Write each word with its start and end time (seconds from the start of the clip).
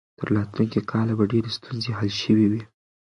تر 0.19 0.27
راتلونکي 0.37 0.79
کاله 0.91 1.13
به 1.17 1.25
ډېرې 1.31 1.49
ستونزې 1.57 1.91
حل 1.97 2.11
شوې 2.21 2.45
وي. 2.51 2.63